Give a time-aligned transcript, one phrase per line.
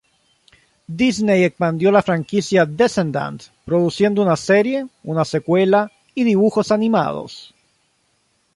[0.99, 7.53] Disney expandió la franquicia "Descendants" produciendo una serie, una secuela y dibujos animados.